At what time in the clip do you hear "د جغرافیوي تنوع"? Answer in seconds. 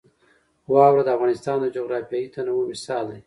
1.61-2.63